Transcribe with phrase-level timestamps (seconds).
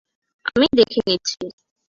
[0.47, 1.41] আমি দেখে নিচ্ছি।